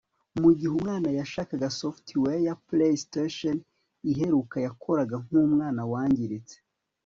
Mugihe 0.41 0.71
umwana 0.75 1.07
yashakaga 1.19 1.75
software 1.79 2.41
ya 2.47 2.55
PlayStation 2.67 3.55
iheruka 4.11 4.55
yakoraga 4.65 5.15
nkumwana 5.25 5.81
wangiritse 5.91 6.55